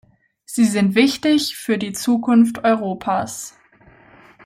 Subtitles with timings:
[0.45, 3.55] Sie sind wichtig für die Zukunft Europas.